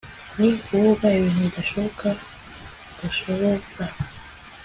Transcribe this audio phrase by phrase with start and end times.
[0.37, 2.07] ni ukuvuga ibintu bidashoboka
[2.87, 3.87] bidashobora